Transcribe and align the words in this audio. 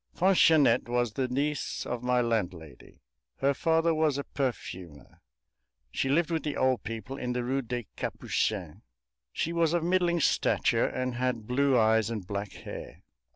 Fanchonette 0.15 0.89
was 0.89 1.13
the 1.13 1.27
niece 1.27 1.85
of 1.85 2.01
my 2.01 2.21
landlady; 2.21 3.03
her 3.37 3.53
father 3.53 3.93
was 3.93 4.17
a 4.17 4.23
perfumer; 4.23 5.21
she 5.91 6.09
lived 6.09 6.31
with 6.31 6.41
the 6.41 6.57
old 6.57 6.81
people 6.83 7.17
in 7.17 7.33
the 7.33 7.43
Rue 7.43 7.61
des 7.61 7.83
Capucins. 7.95 8.81
She 9.31 9.53
was 9.53 9.73
of 9.73 9.83
middling 9.83 10.19
stature 10.19 10.87
and 10.87 11.13
had 11.17 11.45
blue 11.45 11.77
eyes 11.77 12.09
and 12.09 12.25
black 12.25 12.51
hair. 12.53 13.03